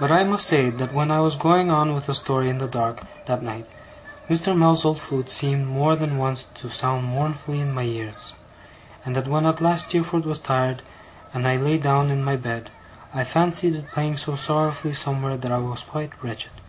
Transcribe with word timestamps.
But 0.00 0.10
I 0.10 0.24
must 0.24 0.44
say 0.44 0.70
that 0.70 0.92
when 0.92 1.12
I 1.12 1.20
was 1.20 1.36
going 1.36 1.70
on 1.70 1.94
with 1.94 2.08
a 2.08 2.12
story 2.14 2.50
in 2.50 2.58
the 2.58 2.66
dark 2.66 2.98
that 3.26 3.44
night, 3.44 3.64
Mr. 4.28 4.56
Mell's 4.58 4.84
old 4.84 4.98
flute 4.98 5.28
seemed 5.30 5.68
more 5.68 5.94
than 5.94 6.18
once 6.18 6.42
to 6.54 6.68
sound 6.68 7.04
mournfully 7.06 7.60
in 7.60 7.72
my 7.72 7.84
ears; 7.84 8.32
and 9.04 9.14
that 9.14 9.28
when 9.28 9.46
at 9.46 9.60
last 9.60 9.86
Steerforth 9.86 10.26
was 10.26 10.40
tired, 10.40 10.82
and 11.32 11.46
I 11.46 11.58
lay 11.58 11.78
down 11.78 12.10
in 12.10 12.24
my 12.24 12.34
bed, 12.34 12.70
I 13.14 13.22
fancied 13.22 13.76
it 13.76 13.92
playing 13.92 14.16
so 14.16 14.34
sorrowfully 14.34 14.94
somewhere, 14.94 15.36
that 15.36 15.52
I 15.52 15.58
was 15.58 15.84
quite 15.84 16.10
wretched. 16.24 16.50